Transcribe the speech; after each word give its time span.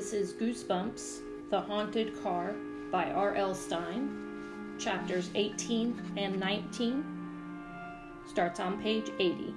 This 0.00 0.14
is 0.14 0.32
Goosebumps 0.32 1.50
The 1.50 1.60
Haunted 1.60 2.22
Car 2.22 2.54
by 2.90 3.10
R.L. 3.10 3.54
Stine, 3.54 4.74
chapters 4.78 5.28
18 5.34 6.14
and 6.16 6.40
19. 6.40 7.04
Starts 8.26 8.60
on 8.60 8.82
page 8.82 9.10
80. 9.18 9.54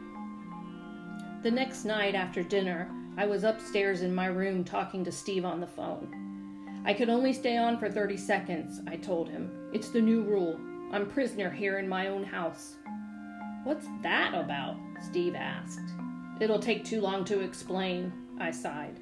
The 1.44 1.52
next 1.52 1.86
night 1.86 2.14
after 2.14 2.44
dinner, 2.44 2.92
I 3.16 3.26
was 3.26 3.46
upstairs 3.46 4.02
in 4.02 4.14
my 4.14 4.26
room 4.26 4.66
talking 4.66 5.06
to 5.06 5.14
Steve 5.14 5.46
on 5.46 5.62
the 5.62 5.66
phone. 5.66 6.84
I 6.84 6.94
could 6.94 7.08
only 7.08 7.32
stay 7.32 7.56
on 7.56 7.80
for 7.80 7.90
30 7.90 8.18
seconds, 8.18 8.82
I 8.86 8.98
told 8.98 9.30
him. 9.30 9.50
It's 9.72 9.92
the 9.92 10.02
new 10.02 10.24
rule. 10.24 10.60
I'm 10.92 11.10
prisoner 11.10 11.50
here 11.50 11.80
in 11.80 11.88
my 11.88 12.08
own 12.08 12.26
house. 12.26 12.76
What's 13.64 13.88
that 14.02 14.34
about? 14.34 14.76
Steve 15.02 15.36
asked. 15.36 15.80
It'll 16.42 16.60
take 16.60 16.84
too 16.84 17.00
long 17.00 17.24
to 17.24 17.40
explain, 17.40 18.12
I 18.42 18.52
sighed. 18.52 19.00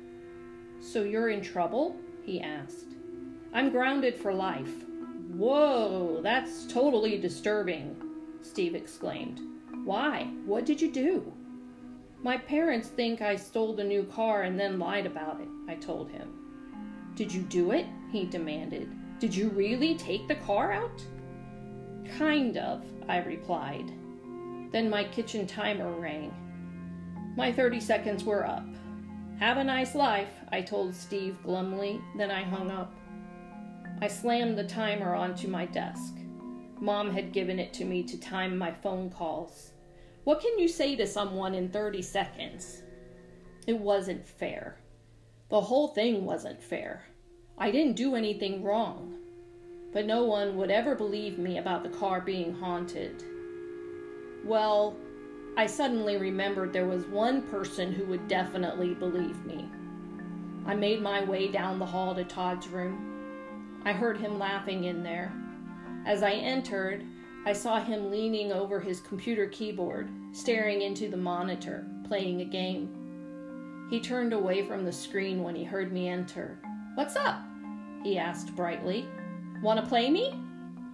So 0.82 1.04
you're 1.04 1.30
in 1.30 1.42
trouble? 1.42 1.96
he 2.24 2.42
asked. 2.42 2.96
I'm 3.54 3.70
grounded 3.70 4.16
for 4.16 4.34
life. 4.34 4.86
Whoa, 5.34 6.20
that's 6.22 6.66
totally 6.66 7.18
disturbing, 7.18 7.96
Steve 8.42 8.76
exclaimed. 8.76 9.40
Why? 9.86 10.26
What 10.46 10.66
did 10.66 10.82
you 10.82 10.92
do? 10.92 11.32
My 12.24 12.38
parents 12.38 12.90
think 12.90 13.22
I 13.22 13.36
stole 13.36 13.74
the 13.76 13.84
new 13.84 14.04
car 14.04 14.44
and 14.44 14.60
then 14.60 14.80
lied 14.80 15.06
about 15.06 15.40
it, 15.40 15.48
I 15.68 15.76
told 15.76 16.10
him. 16.10 16.34
Did 17.16 17.34
you 17.34 17.44
do 17.44 17.72
it? 17.72 17.86
he 18.12 18.26
demanded. 18.26 18.92
Did 19.20 19.36
you 19.36 19.50
really 19.50 19.96
take 19.96 20.28
the 20.28 20.36
car 20.36 20.72
out? 20.72 21.04
Kind 22.18 22.58
of, 22.58 22.84
I 23.08 23.20
replied. 23.20 23.92
Then 24.72 24.90
my 24.90 25.04
kitchen 25.04 25.46
timer 25.46 25.92
rang. 25.92 26.34
My 27.38 27.52
30 27.52 27.80
seconds 27.80 28.24
were 28.24 28.46
up. 28.46 28.66
Have 29.42 29.58
a 29.58 29.64
nice 29.64 29.96
life, 29.96 30.30
I 30.52 30.62
told 30.62 30.94
Steve 30.94 31.36
glumly, 31.44 32.00
then 32.16 32.30
I 32.30 32.44
hung 32.44 32.70
up. 32.70 32.94
I 34.00 34.08
slammed 34.08 34.56
the 34.56 34.64
timer 34.64 35.16
onto 35.16 35.48
my 35.48 35.66
desk. 35.66 36.14
Mom 36.80 37.10
had 37.10 37.34
given 37.34 37.58
it 37.58 37.74
to 37.74 37.86
me 37.86 38.04
to 38.04 38.20
time 38.20 38.56
my 38.56 38.72
phone 38.72 39.10
calls. 39.10 39.72
What 40.26 40.42
can 40.42 40.60
you 40.60 40.68
say 40.68 40.96
to 40.96 41.08
someone 41.08 41.56
in 41.56 41.70
30 41.70 42.04
seconds? 42.04 42.84
It 43.66 43.80
wasn't 43.80 44.28
fair. 44.28 44.78
The 45.50 45.62
whole 45.62 45.88
thing 45.88 46.24
wasn't 46.24 46.62
fair. 46.62 47.04
I 47.58 47.72
didn't 47.72 47.96
do 47.96 48.14
anything 48.14 48.64
wrong. 48.64 49.16
But 49.92 50.06
no 50.06 50.24
one 50.24 50.56
would 50.58 50.70
ever 50.70 50.94
believe 50.94 51.40
me 51.40 51.58
about 51.58 51.82
the 51.82 51.90
car 51.90 52.22
being 52.22 52.54
haunted. 52.54 53.24
Well, 54.46 54.98
I 55.58 55.66
suddenly 55.66 56.18
remembered 56.18 56.72
there 56.72 56.86
was 56.86 57.06
one 57.06 57.42
person 57.44 57.92
who 57.92 58.06
would 58.06 58.28
definitely 58.28 58.94
believe 58.94 59.46
me. 59.46 59.70
I 60.66 60.76
made 60.76 61.02
my 61.02 61.24
way 61.24 61.48
down 61.50 61.78
the 61.78 61.86
hall 61.86 62.16
to 62.16 62.24
Todd's 62.24 62.68
room. 62.68 63.82
I 63.84 63.92
heard 63.92 64.18
him 64.18 64.40
laughing 64.40 64.86
in 64.86 65.04
there. 65.04 65.34
As 66.06 66.24
I 66.24 66.32
entered, 66.32 67.04
I 67.46 67.54
saw 67.54 67.82
him 67.82 68.12
leaning 68.12 68.52
over 68.52 68.80
his 68.80 69.02
computer 69.02 69.48
keyboard, 69.48 70.10
staring 70.32 70.82
into 70.82 71.10
the 71.10 71.18
monitor, 71.18 71.86
playing 72.08 72.42
a 72.42 72.46
game. 72.46 73.88
He 73.90 74.00
turned 74.00 74.32
away 74.32 74.66
from 74.66 74.86
the 74.86 74.92
screen 74.92 75.44
when 75.44 75.56
he 75.56 75.64
heard 75.64 75.92
me 75.92 76.08
enter. 76.08 76.58
What's 76.96 77.16
up? 77.16 77.42
he 78.04 78.18
asked 78.18 78.56
brightly. 78.56 79.06
Want 79.62 79.80
to 79.80 79.86
play 79.86 80.10
me? 80.10 80.34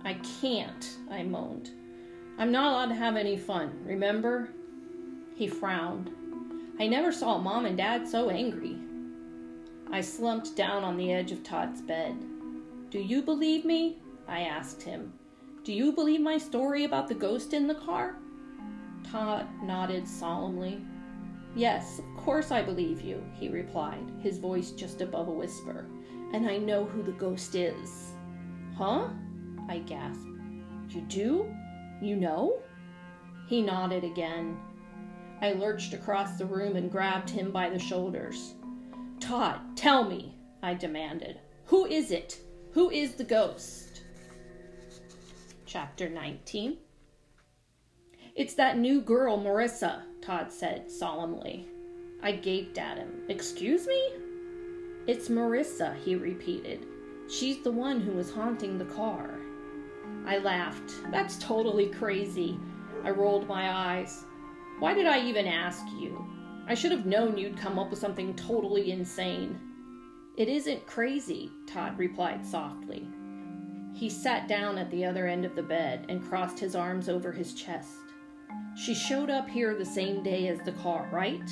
I 0.03 0.15
can't, 0.41 0.97
I 1.11 1.23
moaned. 1.23 1.71
I'm 2.37 2.51
not 2.51 2.71
allowed 2.71 2.89
to 2.89 2.95
have 2.95 3.15
any 3.15 3.35
fun, 3.35 3.79
remember? 3.83 4.49
He 5.35 5.47
frowned. 5.47 6.11
I 6.79 6.85
never 6.85 7.11
saw 7.11 7.39
mom 7.39 7.65
and 7.65 7.75
dad 7.75 8.07
so 8.07 8.29
angry. 8.29 8.77
I 9.91 10.01
slumped 10.01 10.55
down 10.55 10.83
on 10.83 10.97
the 10.97 11.11
edge 11.11 11.31
of 11.31 11.43
Todd's 11.43 11.81
bed. 11.81 12.15
Do 12.91 12.99
you 12.99 13.23
believe 13.23 13.65
me? 13.65 13.97
I 14.27 14.41
asked 14.41 14.83
him. 14.83 15.13
Do 15.63 15.73
you 15.73 15.91
believe 15.91 16.21
my 16.21 16.37
story 16.37 16.83
about 16.83 17.07
the 17.07 17.15
ghost 17.15 17.53
in 17.53 17.65
the 17.65 17.75
car? 17.75 18.17
Todd 19.03 19.47
nodded 19.63 20.07
solemnly. 20.07 20.81
Yes, 21.55 21.99
of 21.99 22.23
course 22.23 22.51
I 22.51 22.61
believe 22.61 23.01
you, 23.01 23.23
he 23.33 23.49
replied, 23.49 24.11
his 24.21 24.37
voice 24.37 24.71
just 24.71 25.01
above 25.01 25.27
a 25.27 25.31
whisper. 25.31 25.87
And 26.33 26.47
I 26.47 26.57
know 26.57 26.85
who 26.85 27.01
the 27.01 27.13
ghost 27.13 27.55
is. 27.55 28.11
Huh? 28.77 29.07
I 29.67 29.79
gasped. 29.79 30.23
You 30.89 31.01
do? 31.07 31.53
You 32.01 32.15
know? 32.15 32.59
He 33.47 33.61
nodded 33.61 34.03
again. 34.03 34.57
I 35.41 35.53
lurched 35.53 35.93
across 35.93 36.37
the 36.37 36.45
room 36.45 36.75
and 36.75 36.91
grabbed 36.91 37.29
him 37.29 37.51
by 37.51 37.69
the 37.69 37.79
shoulders. 37.79 38.55
Todd, 39.19 39.59
tell 39.75 40.03
me, 40.03 40.35
I 40.61 40.73
demanded. 40.73 41.39
Who 41.65 41.85
is 41.85 42.11
it? 42.11 42.39
Who 42.71 42.89
is 42.89 43.15
the 43.15 43.23
ghost? 43.23 44.03
Chapter 45.65 46.09
19 46.09 46.77
It's 48.35 48.53
that 48.55 48.77
new 48.77 49.01
girl, 49.01 49.37
Marissa, 49.37 50.03
Todd 50.21 50.51
said 50.51 50.91
solemnly. 50.91 51.67
I 52.21 52.31
gaped 52.31 52.77
at 52.77 52.97
him. 52.97 53.23
Excuse 53.29 53.87
me? 53.87 54.11
It's 55.07 55.29
Marissa, 55.29 55.95
he 56.03 56.15
repeated. 56.15 56.85
She's 57.29 57.61
the 57.63 57.71
one 57.71 58.01
who 58.01 58.11
was 58.13 58.31
haunting 58.31 58.77
the 58.77 58.85
car. 58.85 59.36
I 60.25 60.39
laughed. 60.39 60.93
That's 61.11 61.37
totally 61.37 61.87
crazy. 61.87 62.59
I 63.03 63.11
rolled 63.11 63.47
my 63.47 63.71
eyes. 63.71 64.25
Why 64.79 64.93
did 64.93 65.05
I 65.05 65.21
even 65.21 65.47
ask 65.47 65.85
you? 65.99 66.25
I 66.67 66.73
should 66.73 66.91
have 66.91 67.05
known 67.05 67.37
you'd 67.37 67.57
come 67.57 67.79
up 67.79 67.89
with 67.89 67.99
something 67.99 68.35
totally 68.35 68.91
insane. 68.91 69.59
It 70.35 70.49
isn't 70.49 70.85
crazy, 70.85 71.49
Todd 71.65 71.97
replied 71.97 72.45
softly. 72.45 73.07
He 73.93 74.09
sat 74.09 74.47
down 74.47 74.77
at 74.77 74.91
the 74.91 75.05
other 75.05 75.25
end 75.25 75.45
of 75.45 75.55
the 75.55 75.63
bed 75.63 76.05
and 76.09 76.23
crossed 76.23 76.59
his 76.59 76.75
arms 76.75 77.09
over 77.09 77.31
his 77.31 77.53
chest. 77.53 77.95
She 78.75 78.93
showed 78.93 79.31
up 79.31 79.49
here 79.49 79.73
the 79.73 79.85
same 79.85 80.21
day 80.21 80.49
as 80.49 80.59
the 80.59 80.73
car, 80.73 81.09
right? 81.11 81.49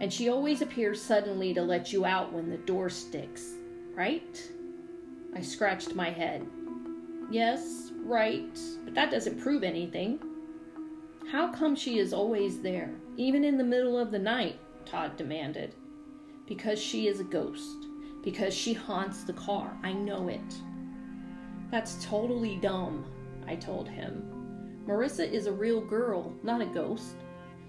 And 0.00 0.10
she 0.10 0.30
always 0.30 0.62
appears 0.62 1.02
suddenly 1.02 1.52
to 1.52 1.62
let 1.62 1.92
you 1.92 2.06
out 2.06 2.32
when 2.32 2.48
the 2.48 2.56
door 2.56 2.88
sticks, 2.88 3.52
right? 3.94 4.42
I 5.34 5.42
scratched 5.42 5.94
my 5.94 6.10
head. 6.10 6.46
Yes, 7.32 7.92
right, 8.04 8.60
but 8.84 8.92
that 8.92 9.10
doesn't 9.10 9.40
prove 9.40 9.62
anything. 9.62 10.20
How 11.30 11.50
come 11.50 11.74
she 11.74 11.98
is 11.98 12.12
always 12.12 12.60
there, 12.60 12.90
even 13.16 13.42
in 13.42 13.56
the 13.56 13.64
middle 13.64 13.98
of 13.98 14.10
the 14.10 14.18
night? 14.18 14.60
Todd 14.84 15.16
demanded. 15.16 15.74
Because 16.46 16.78
she 16.78 17.08
is 17.08 17.20
a 17.20 17.24
ghost. 17.24 17.86
Because 18.22 18.52
she 18.52 18.74
haunts 18.74 19.24
the 19.24 19.32
car. 19.32 19.74
I 19.82 19.94
know 19.94 20.28
it. 20.28 20.40
That's 21.70 22.04
totally 22.04 22.56
dumb, 22.56 23.06
I 23.46 23.56
told 23.56 23.88
him. 23.88 24.84
Marissa 24.86 25.26
is 25.26 25.46
a 25.46 25.52
real 25.52 25.80
girl, 25.80 26.34
not 26.42 26.60
a 26.60 26.66
ghost. 26.66 27.14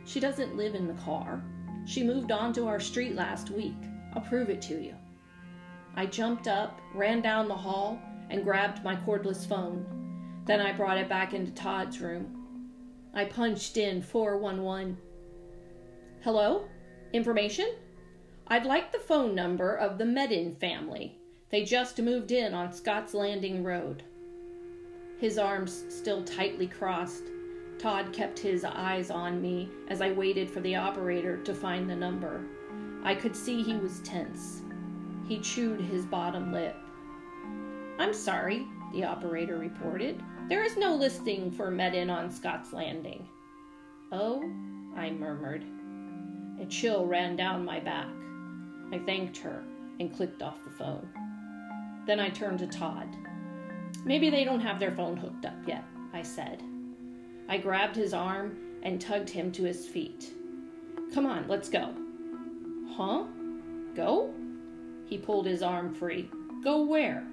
She 0.03 0.19
doesn't 0.19 0.57
live 0.57 0.75
in 0.75 0.87
the 0.87 1.01
car. 1.01 1.41
She 1.85 2.03
moved 2.03 2.33
onto 2.33 2.67
our 2.67 2.81
street 2.81 3.15
last 3.15 3.49
week. 3.49 3.77
I'll 4.13 4.23
prove 4.23 4.49
it 4.49 4.61
to 4.63 4.83
you. 4.83 4.95
I 5.95 6.05
jumped 6.05 6.49
up, 6.49 6.81
ran 6.93 7.21
down 7.21 7.47
the 7.47 7.55
hall, 7.55 7.97
and 8.33 8.43
grabbed 8.43 8.83
my 8.83 8.95
cordless 8.95 9.47
phone. 9.47 9.85
Then 10.45 10.59
I 10.59 10.73
brought 10.73 10.97
it 10.97 11.07
back 11.07 11.33
into 11.33 11.51
Todd's 11.51 12.01
room. 12.01 12.69
I 13.13 13.25
punched 13.25 13.77
in 13.77 14.01
411. 14.01 14.97
Hello? 16.23 16.67
Information? 17.13 17.75
I'd 18.47 18.65
like 18.65 18.91
the 18.91 18.97
phone 18.97 19.35
number 19.35 19.75
of 19.75 19.99
the 19.99 20.03
Medin 20.03 20.59
family. 20.59 21.19
They 21.51 21.63
just 21.63 22.01
moved 22.01 22.31
in 22.31 22.55
on 22.55 22.73
Scotts 22.73 23.13
Landing 23.13 23.63
Road. 23.63 24.01
His 25.19 25.37
arms 25.37 25.85
still 25.89 26.23
tightly 26.23 26.65
crossed, 26.67 27.25
Todd 27.77 28.11
kept 28.13 28.39
his 28.39 28.65
eyes 28.65 29.11
on 29.11 29.41
me 29.41 29.69
as 29.89 30.01
I 30.01 30.11
waited 30.11 30.49
for 30.49 30.59
the 30.61 30.75
operator 30.75 31.37
to 31.43 31.53
find 31.53 31.87
the 31.87 31.95
number. 31.95 32.43
I 33.03 33.13
could 33.13 33.35
see 33.35 33.61
he 33.61 33.75
was 33.75 33.99
tense. 33.99 34.63
He 35.27 35.39
chewed 35.39 35.81
his 35.81 36.05
bottom 36.05 36.51
lip. 36.51 36.75
I'm 38.03 38.13
sorry, 38.13 38.67
the 38.91 39.05
operator 39.05 39.57
reported. 39.57 40.21
There 40.49 40.61
is 40.61 40.75
no 40.75 40.93
listing 40.93 41.49
for 41.49 41.71
Medin 41.71 42.11
on 42.11 42.29
Scotts 42.29 42.73
Landing. 42.73 43.25
Oh, 44.11 44.43
I 44.97 45.09
murmured. 45.09 45.63
A 46.61 46.65
chill 46.65 47.05
ran 47.05 47.37
down 47.37 47.63
my 47.63 47.79
back. 47.79 48.09
I 48.91 48.99
thanked 49.05 49.37
her 49.37 49.63
and 50.01 50.13
clicked 50.13 50.41
off 50.41 50.65
the 50.65 50.69
phone. 50.71 51.07
Then 52.05 52.19
I 52.19 52.27
turned 52.27 52.59
to 52.59 52.67
Todd. 52.67 53.07
Maybe 54.03 54.29
they 54.29 54.43
don't 54.43 54.59
have 54.59 54.81
their 54.81 54.91
phone 54.91 55.15
hooked 55.15 55.45
up 55.45 55.65
yet, 55.65 55.85
I 56.11 56.23
said. 56.23 56.61
I 57.47 57.57
grabbed 57.57 57.95
his 57.95 58.13
arm 58.13 58.57
and 58.83 58.99
tugged 58.99 59.29
him 59.29 59.49
to 59.53 59.63
his 59.63 59.87
feet. 59.87 60.33
Come 61.13 61.25
on, 61.25 61.47
let's 61.47 61.69
go. 61.69 61.93
Huh? 62.97 63.23
Go? 63.95 64.33
He 65.05 65.17
pulled 65.17 65.45
his 65.45 65.63
arm 65.63 65.93
free. 65.93 66.29
Go 66.65 66.81
where? 66.81 67.25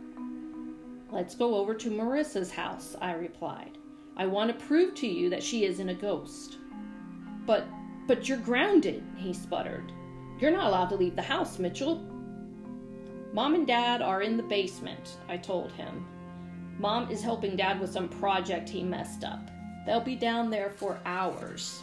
Let's 1.13 1.35
go 1.35 1.57
over 1.57 1.75
to 1.75 1.91
Marissa's 1.91 2.53
house, 2.53 2.95
I 3.01 3.15
replied. 3.15 3.79
I 4.17 4.27
want 4.27 4.51
to 4.51 4.67
prove 4.67 4.95
to 4.97 5.09
you 5.09 5.29
that 5.31 5.43
she 5.43 5.65
isn't 5.65 5.89
a 5.89 5.95
ghost. 5.95 6.59
But, 7.47 7.67
but 8.07 8.29
you're 8.29 8.39
grounded, 8.39 9.03
he 9.17 9.33
sputtered. 9.33 9.93
You're 10.39 10.53
not 10.53 10.67
allowed 10.67 10.89
to 10.91 10.97
leave 10.97 11.17
the 11.17 11.23
house, 11.23 11.59
Mitchell. 11.59 11.97
Mom 13.33 13.55
and 13.55 13.67
Dad 13.67 14.03
are 14.03 14.23
in 14.23 14.37
the 14.37 14.43
basement, 14.45 15.17
I 15.29 15.37
told 15.37 15.73
him. 15.73 16.07
Mom 16.79 17.11
is 17.11 17.23
helping 17.23 17.57
Dad 17.57 17.81
with 17.81 17.91
some 17.93 18.09
project 18.09 18.69
he 18.69 18.83
messed 18.83 19.25
up. 19.25 19.51
They'll 19.87 20.01
be 20.01 20.17
down 20.17 20.49
there 20.49 20.71
for 20.71 21.01
hours. 21.05 21.83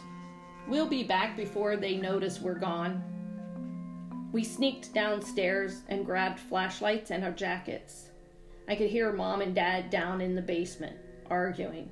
We'll 0.66 0.88
be 0.88 1.02
back 1.02 1.36
before 1.36 1.76
they 1.76 1.96
notice 1.96 2.40
we're 2.40 2.58
gone. 2.58 3.02
We 4.32 4.42
sneaked 4.42 4.94
downstairs 4.94 5.82
and 5.88 6.06
grabbed 6.06 6.38
flashlights 6.38 7.10
and 7.10 7.24
our 7.24 7.30
jackets. 7.30 8.07
I 8.68 8.76
could 8.76 8.90
hear 8.90 9.12
Mom 9.12 9.40
and 9.40 9.54
Dad 9.54 9.88
down 9.88 10.20
in 10.20 10.34
the 10.34 10.42
basement, 10.42 10.96
arguing. 11.30 11.88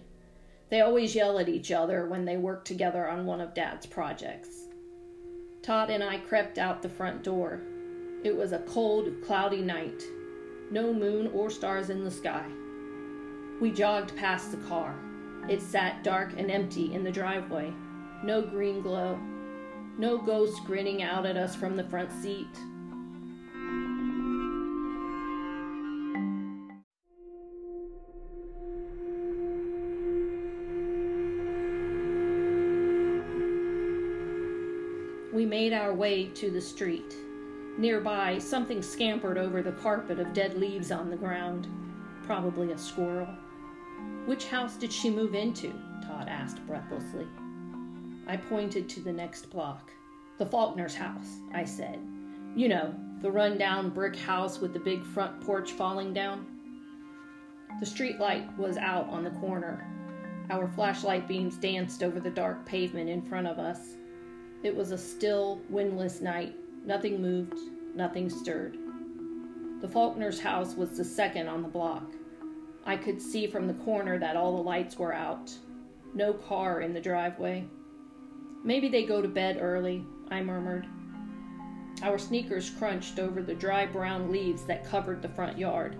They 0.68 0.82
always 0.82 1.14
yell 1.14 1.38
at 1.38 1.48
each 1.48 1.72
other 1.72 2.06
when 2.06 2.26
they 2.26 2.36
work 2.36 2.66
together 2.66 3.08
on 3.08 3.24
one 3.24 3.40
of 3.40 3.54
Dad's 3.54 3.86
projects. 3.86 4.66
Todd 5.62 5.88
and 5.88 6.04
I 6.04 6.18
crept 6.18 6.58
out 6.58 6.82
the 6.82 6.88
front 6.88 7.22
door. 7.22 7.62
It 8.24 8.36
was 8.36 8.52
a 8.52 8.58
cold, 8.60 9.08
cloudy 9.24 9.62
night. 9.62 10.02
No 10.70 10.92
moon 10.92 11.28
or 11.28 11.48
stars 11.48 11.88
in 11.88 12.04
the 12.04 12.10
sky. 12.10 12.44
We 13.58 13.70
jogged 13.70 14.14
past 14.16 14.50
the 14.50 14.68
car. 14.68 14.94
It 15.48 15.62
sat 15.62 16.04
dark 16.04 16.34
and 16.36 16.50
empty 16.50 16.92
in 16.92 17.04
the 17.04 17.10
driveway. 17.10 17.72
No 18.22 18.42
green 18.42 18.82
glow. 18.82 19.18
No 19.96 20.18
ghost 20.18 20.58
grinning 20.66 21.02
out 21.02 21.24
at 21.24 21.38
us 21.38 21.56
from 21.56 21.76
the 21.76 21.84
front 21.84 22.12
seat. 22.12 22.54
We 35.36 35.44
made 35.44 35.74
our 35.74 35.92
way 35.92 36.28
to 36.28 36.50
the 36.50 36.62
street. 36.62 37.14
Nearby, 37.76 38.38
something 38.38 38.80
scampered 38.80 39.36
over 39.36 39.60
the 39.60 39.72
carpet 39.72 40.18
of 40.18 40.32
dead 40.32 40.56
leaves 40.56 40.90
on 40.90 41.10
the 41.10 41.16
ground. 41.16 41.68
Probably 42.22 42.72
a 42.72 42.78
squirrel. 42.78 43.28
Which 44.24 44.46
house 44.46 44.76
did 44.76 44.90
she 44.90 45.10
move 45.10 45.34
into? 45.34 45.74
Todd 46.06 46.28
asked 46.30 46.66
breathlessly. 46.66 47.26
I 48.26 48.38
pointed 48.38 48.88
to 48.88 49.00
the 49.00 49.12
next 49.12 49.50
block. 49.50 49.90
The 50.38 50.46
Faulkner's 50.46 50.94
house, 50.94 51.36
I 51.52 51.66
said. 51.66 51.98
You 52.54 52.68
know, 52.68 52.94
the 53.20 53.30
run-down 53.30 53.90
brick 53.90 54.16
house 54.16 54.58
with 54.58 54.72
the 54.72 54.80
big 54.80 55.04
front 55.04 55.42
porch 55.42 55.72
falling 55.72 56.14
down. 56.14 56.46
The 57.78 57.84
street 57.84 58.18
light 58.18 58.56
was 58.56 58.78
out 58.78 59.06
on 59.10 59.22
the 59.22 59.30
corner. 59.32 59.86
Our 60.48 60.66
flashlight 60.66 61.28
beams 61.28 61.58
danced 61.58 62.02
over 62.02 62.20
the 62.20 62.30
dark 62.30 62.64
pavement 62.64 63.10
in 63.10 63.20
front 63.20 63.46
of 63.46 63.58
us. 63.58 63.95
It 64.66 64.74
was 64.74 64.90
a 64.90 64.98
still, 64.98 65.60
windless 65.70 66.20
night. 66.20 66.56
Nothing 66.84 67.22
moved, 67.22 67.54
nothing 67.94 68.28
stirred. 68.28 68.76
The 69.80 69.86
Faulkner's 69.86 70.40
house 70.40 70.74
was 70.74 70.96
the 70.96 71.04
second 71.04 71.46
on 71.46 71.62
the 71.62 71.68
block. 71.68 72.10
I 72.84 72.96
could 72.96 73.22
see 73.22 73.46
from 73.46 73.68
the 73.68 73.84
corner 73.84 74.18
that 74.18 74.34
all 74.36 74.56
the 74.56 74.62
lights 74.64 74.98
were 74.98 75.14
out. 75.14 75.52
No 76.14 76.32
car 76.32 76.80
in 76.80 76.92
the 76.92 77.00
driveway. 77.00 77.64
Maybe 78.64 78.88
they 78.88 79.06
go 79.06 79.22
to 79.22 79.28
bed 79.28 79.58
early, 79.60 80.04
I 80.32 80.42
murmured. 80.42 80.88
Our 82.02 82.18
sneakers 82.18 82.68
crunched 82.68 83.20
over 83.20 83.44
the 83.44 83.54
dry 83.54 83.86
brown 83.86 84.32
leaves 84.32 84.64
that 84.64 84.84
covered 84.84 85.22
the 85.22 85.28
front 85.28 85.56
yard. 85.56 85.96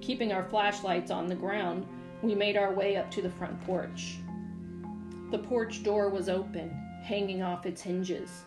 Keeping 0.00 0.32
our 0.32 0.48
flashlights 0.48 1.10
on 1.10 1.26
the 1.26 1.34
ground, 1.34 1.86
we 2.22 2.34
made 2.34 2.56
our 2.56 2.72
way 2.72 2.96
up 2.96 3.10
to 3.10 3.20
the 3.20 3.28
front 3.28 3.60
porch. 3.66 4.16
The 5.30 5.40
porch 5.40 5.82
door 5.82 6.08
was 6.08 6.30
open, 6.30 6.74
hanging 7.02 7.42
off 7.42 7.66
its 7.66 7.82
hinges. 7.82 8.44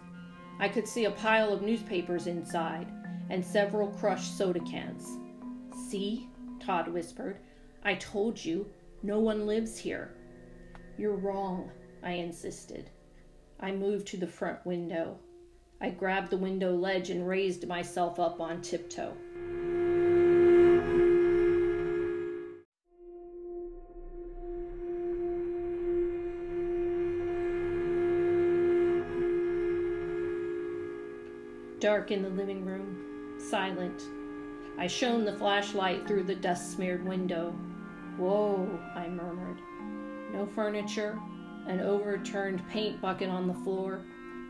I 0.59 0.69
could 0.69 0.87
see 0.87 1.05
a 1.05 1.11
pile 1.11 1.51
of 1.51 1.61
newspapers 1.61 2.27
inside 2.27 2.87
and 3.29 3.43
several 3.43 3.89
crushed 3.89 4.37
soda 4.37 4.61
cans. 4.61 5.17
See, 5.89 6.29
Todd 6.59 6.87
whispered. 6.87 7.37
I 7.83 7.95
told 7.95 8.43
you, 8.43 8.67
no 9.03 9.19
one 9.19 9.45
lives 9.45 9.77
here. 9.77 10.15
You're 10.97 11.17
wrong, 11.17 11.69
I 12.03 12.13
insisted. 12.13 12.89
I 13.59 13.71
moved 13.71 14.07
to 14.07 14.17
the 14.17 14.27
front 14.27 14.65
window. 14.65 15.19
I 15.81 15.89
grabbed 15.89 16.29
the 16.29 16.37
window 16.37 16.73
ledge 16.73 17.09
and 17.09 17.27
raised 17.27 17.67
myself 17.67 18.19
up 18.19 18.39
on 18.39 18.61
tiptoe. 18.61 19.15
Dark 31.85 32.09
in 32.09 32.23
the 32.23 32.29
living 32.29 32.65
room, 32.65 32.97
silent. 33.37 34.01
I 34.75 34.87
shone 34.87 35.23
the 35.23 35.37
flashlight 35.37 36.07
through 36.07 36.23
the 36.23 36.33
dust 36.33 36.73
smeared 36.73 37.05
window. 37.05 37.51
Whoa, 38.17 38.67
I 38.95 39.07
murmured. 39.07 39.59
No 40.33 40.47
furniture, 40.47 41.19
an 41.67 41.81
overturned 41.81 42.67
paint 42.69 42.99
bucket 42.99 43.29
on 43.29 43.45
the 43.45 43.53
floor, 43.53 44.01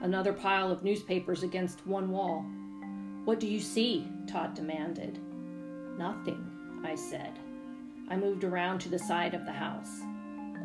another 0.01 0.31
pile 0.31 0.71
of 0.71 0.85
newspapers 0.85 1.43
against 1.43 1.85
one 1.85 2.09
wall. 2.09 2.45
What 3.25 3.41
do 3.41 3.47
you 3.47 3.59
see? 3.59 4.07
Todd 4.27 4.53
demanded. 4.53 5.19
Nothing, 5.97 6.49
I 6.85 6.95
said. 6.95 7.37
I 8.07 8.15
moved 8.15 8.45
around 8.45 8.79
to 8.79 8.89
the 8.89 8.97
side 8.97 9.33
of 9.33 9.45
the 9.45 9.51
house. 9.51 9.99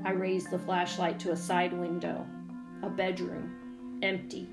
I 0.04 0.12
raised 0.12 0.52
the 0.52 0.58
flashlight 0.60 1.18
to 1.18 1.32
a 1.32 1.36
side 1.36 1.72
window. 1.72 2.24
A 2.84 2.88
bedroom. 2.88 3.98
Empty. 4.02 4.48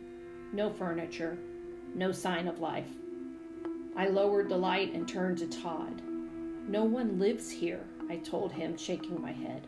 No 0.51 0.71
furniture 0.71 1.37
no 1.97 2.11
sign 2.11 2.47
of 2.47 2.59
life. 2.59 2.87
I 3.95 4.07
lowered 4.07 4.49
the 4.49 4.57
light 4.57 4.93
and 4.93 5.07
turned 5.07 5.39
to 5.39 5.47
Todd. 5.47 6.03
No 6.67 6.83
one 6.83 7.17
lives 7.17 7.49
here, 7.49 7.83
I 8.09 8.17
told 8.17 8.51
him, 8.51 8.77
shaking 8.77 9.19
my 9.19 9.31
head. 9.31 9.65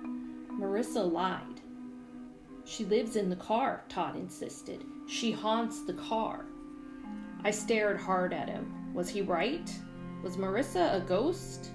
Marissa 0.52 1.12
lied. 1.12 1.62
She 2.66 2.86
lives 2.86 3.16
in 3.16 3.30
the 3.30 3.36
car, 3.36 3.84
Todd 3.90 4.16
insisted. 4.16 4.84
She 5.08 5.32
haunts 5.32 5.84
the 5.84 5.94
car. 5.94 6.46
I 7.44 7.50
stared 7.50 8.00
hard 8.00 8.32
at 8.32 8.48
him. 8.48 8.94
Was 8.94 9.10
he 9.10 9.22
right? 9.22 9.74
Was 10.22 10.38
Marissa 10.38 10.96
a 10.96 11.00
ghost? 11.00 11.72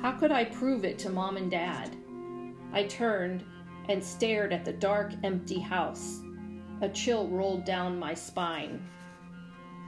How 0.00 0.12
could 0.12 0.30
I 0.30 0.44
prove 0.44 0.84
it 0.84 0.98
to 1.00 1.10
mom 1.10 1.36
and 1.36 1.50
dad? 1.50 1.96
I 2.72 2.84
turned 2.84 3.42
and 3.88 4.02
stared 4.02 4.52
at 4.52 4.64
the 4.64 4.72
dark, 4.72 5.12
empty 5.24 5.58
house. 5.58 6.20
A 6.82 6.88
chill 6.88 7.26
rolled 7.26 7.64
down 7.64 7.98
my 7.98 8.14
spine. 8.14 8.80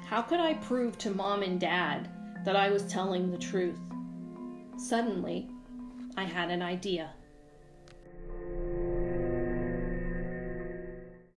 How 0.07 0.21
could 0.23 0.41
I 0.41 0.55
prove 0.55 0.99
to 0.99 1.11
mom 1.11 1.43
and 1.43 1.59
dad 1.59 2.11
that 2.45 2.57
I 2.57 2.71
was 2.71 2.85
telling 2.85 3.31
the 3.31 3.39
truth? 3.39 3.81
Suddenly, 4.77 5.49
I 6.17 6.25
had 6.25 6.51
an 6.51 6.63
idea. 6.63 7.11